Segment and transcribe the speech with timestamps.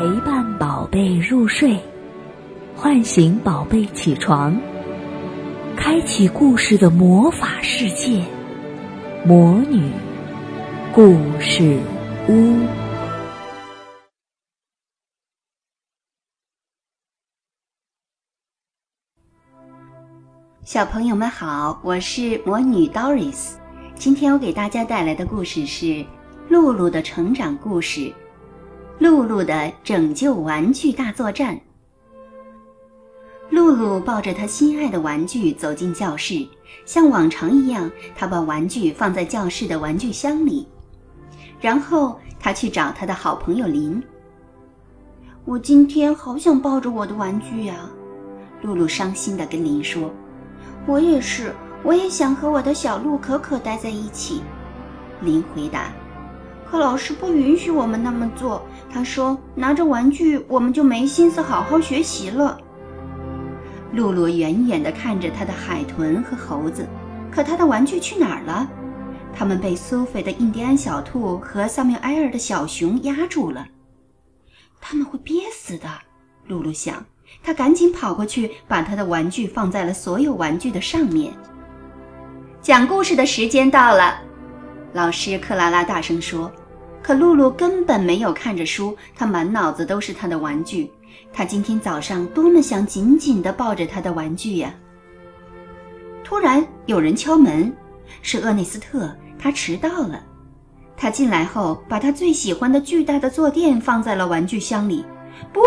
[0.00, 1.78] 陪伴宝贝入睡，
[2.74, 4.58] 唤醒宝贝起床，
[5.76, 8.24] 开启故事的魔法世界——
[9.26, 9.90] 魔女
[10.94, 11.78] 故事
[12.30, 12.56] 屋。
[20.64, 23.50] 小朋友们好，我是魔女 Doris。
[23.96, 26.02] 今天我给大家带来的故事是
[26.48, 28.10] 露露的成长故事。
[29.00, 31.58] 露露的拯救玩具大作战。
[33.48, 36.46] 露露抱着她心爱的玩具走进教室，
[36.84, 40.68] 像往常一样，她把玩具放在教室的玩具箱里，
[41.62, 44.02] 然后她去找她的好朋友林。
[45.46, 47.74] 我今天好想抱着我的玩具呀，
[48.60, 50.10] 露露伤心地跟林说
[50.86, 54.42] ：“我也是，我也想和我的小鹿可可待在一起。”
[55.24, 55.90] 林回答。
[56.70, 58.64] 可老师不允许我们那么做。
[58.92, 62.56] 他说：“拿着玩具，我们就没心思好好学习了。”
[63.92, 66.86] 露露远远地看着他的海豚和猴子，
[67.28, 68.70] 可他的玩具去哪儿了？
[69.34, 73.66] 他们被苏菲的印第安小兔和萨缪埃尔的小熊压住了。
[74.80, 75.88] 他们会憋死的，
[76.46, 77.04] 露露想。
[77.42, 81.32] 她赶紧跑过去，把她的玩具放在了所有玩具的上面。
[82.60, 84.20] 讲故事的时间到了，
[84.92, 86.50] 老师克拉拉大声说。
[87.02, 90.90] 可露露根本没有看着书，她满脑子都是她的玩具。
[91.32, 94.72] 她今天早上多么想紧紧地抱着她的玩具呀！
[96.22, 97.72] 突然有人敲门，
[98.22, 100.22] 是厄内斯特，他迟到了。
[100.96, 105.04] 他进来后，把他最喜欢的巨大的坐垫放在了玩具箱里。
[105.52, 105.60] 不，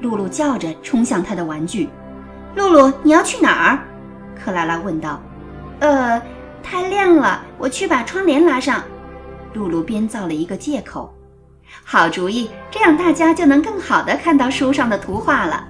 [0.00, 1.88] 露露叫着冲向他的玩具。
[2.56, 3.78] 露露，你要去哪儿？
[4.34, 5.20] 克拉拉问道。
[5.80, 6.20] 呃，
[6.62, 8.82] 太亮了，我去把窗帘拉上。
[9.58, 11.12] 露露编造了一个借口，
[11.84, 15.66] 好主意，这样大家就能更好的看到书上的图画了。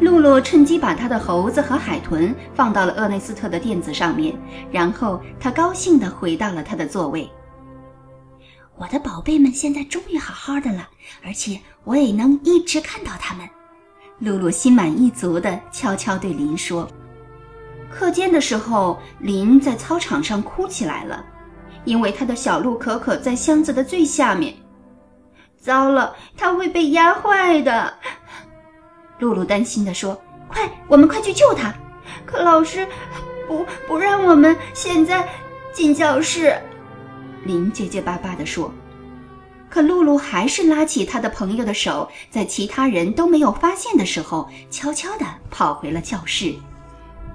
[0.00, 4.36] 露露趁机把她的猴子和海豚放到了厄内斯特的垫子上面，
[4.72, 7.30] 然后她高兴地回到了她的座位。
[8.76, 10.88] 我的宝贝们现在终于好好的了，
[11.24, 13.48] 而且我也能一直看到他们。
[14.18, 16.88] 露露心满意足地悄悄对林说。
[17.88, 21.24] 课间的时候，林在操场上哭起来了。
[21.84, 24.54] 因为他的小鹿可可在箱子的最下面，
[25.58, 27.94] 糟了，它会被压坏的。
[29.18, 31.74] 露露担心地说：“快，我们快去救它！”
[32.24, 32.86] 可老师
[33.46, 35.28] 不不让我们现在
[35.72, 36.54] 进教室。
[37.44, 38.72] 林结结巴巴地说。
[39.70, 46.54] 可露露还是拉起他的朋友的手，在其他人都没有发现的时候，悄悄地跑回了教室。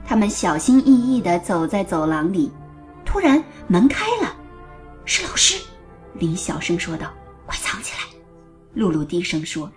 [0.03, 2.51] 他们小心翼翼地走在走廊里，
[3.05, 4.35] 突然门开了。
[5.05, 5.61] 是老师，
[6.13, 7.11] 林小声说道
[7.45, 8.03] ：“快藏起来。”
[8.73, 9.71] 露露低声说。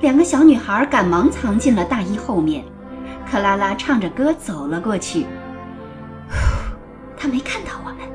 [0.00, 2.64] 两个小女孩赶忙藏进了大衣后面。
[3.30, 5.26] 克拉拉唱着歌走了过去。
[7.16, 8.08] 他没看到我们。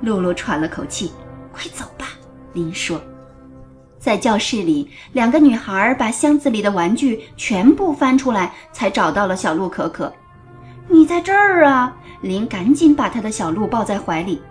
[0.00, 1.12] 露露喘了口气
[1.52, 2.08] ：“快走吧。”
[2.54, 3.00] 林说。
[3.98, 10.10] 在教室里，两个女孩把箱子里的玩具全部翻出来，才找到了小鹿可可。
[10.92, 11.96] 你在这儿啊！
[12.20, 14.42] 林赶紧把他的小鹿抱在怀里。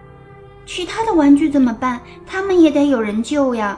[0.65, 1.99] 其他的玩具怎么办？
[2.25, 3.77] 他们也得有人救呀！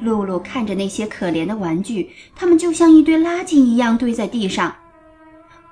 [0.00, 4.74] 露露看着那些可怜的玩具，它们就像一堆垃圾一样堆在地上。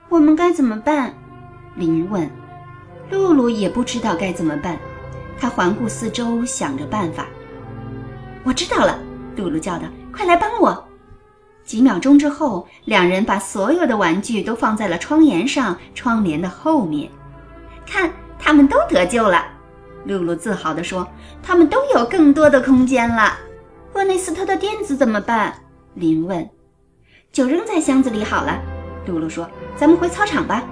[0.09, 1.13] 我们该怎么办？
[1.75, 2.31] 林问。
[3.11, 4.79] 露露也不知道该怎么办，
[5.39, 7.27] 她环顾四周，想着办法。
[8.45, 8.99] 我知道了，
[9.35, 10.88] 露露叫道：“快来帮我！”
[11.69, 17.11] 几秒钟之后，两人把所有的玩具都放在了窗沿上，窗帘的后面。
[17.85, 19.45] 看，他们都得救了。
[20.07, 21.07] 露露自豪地说
[21.45, 23.37] ：“他们都有更多的空间了。”
[23.93, 25.53] 厄内斯特的垫子怎么办？
[25.93, 26.49] 林问。
[27.31, 28.59] “就扔在箱子里好了。”
[29.05, 29.47] 露露说。
[29.77, 30.65] “咱们回操场吧。”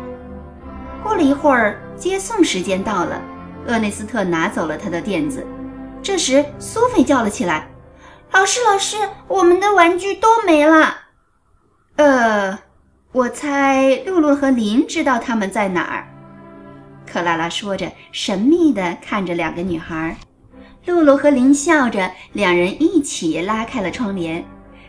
[1.05, 3.21] 过了一会儿，接送时间到了，
[3.67, 5.47] 厄内斯特拿走了他的垫子。
[6.03, 7.69] 这时，苏菲叫了起来
[8.33, 8.97] ：“老师，老师，
[9.28, 10.99] 我们的玩具都没了。”
[11.97, 12.59] 呃，
[13.13, 16.07] 我猜露露和林知道他们在哪儿。
[17.07, 20.17] 克拉拉说着，神秘地看着两个女孩。
[20.84, 24.45] 露露和林笑着，两人一起拉开了窗帘。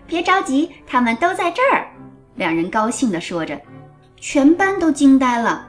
[0.05, 1.87] 别着急，他们都在这儿。
[2.35, 3.59] 两人高兴地说着。
[4.19, 5.67] 全班都惊呆了。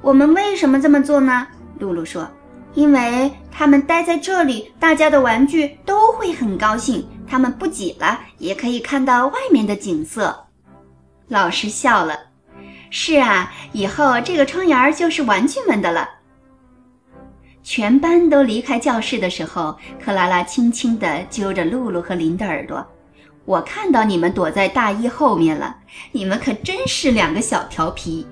[0.00, 1.46] 我们为什么这么做呢？
[1.78, 2.28] 露露说
[2.74, 5.93] ：“因为他们待在这里，大家的玩具都
[6.24, 7.06] 会很高兴。
[7.26, 10.46] 他们不挤了，也可以看到外面的景色。”
[11.28, 12.18] 老师笑了。
[12.88, 16.08] 是啊，以后这个窗沿就是玩具们的了。
[17.62, 22.86] 全班都离开教室的时候，克拉拉轻轻地揪着露露和林的耳朵
[23.44, 25.76] ：“我看到你们躲在大衣后面了，
[26.12, 28.26] 你们可真是两个小调皮。”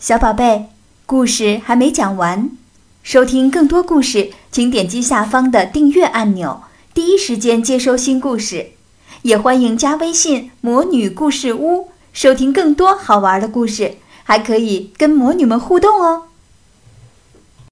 [0.00, 0.66] 小宝贝，
[1.06, 2.50] 故事还没讲完，
[3.02, 6.62] 收听更多故事，请点击下方的订阅按钮，
[6.94, 8.68] 第一时间接收新故事。
[9.22, 16.27] 也欢迎加微信“魔女故事屋”，收听更多好玩的故事，还可以跟魔女们互动哦。